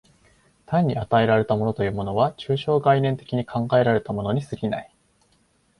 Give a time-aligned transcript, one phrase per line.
[0.65, 4.91] 単に与えられたものというものは、抽象概念的に考えられたものに過ぎない。